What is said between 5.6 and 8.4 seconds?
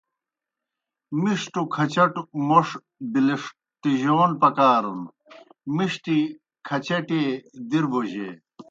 مِݜٹیْ کھچٹیئے دِر بوجیئے۔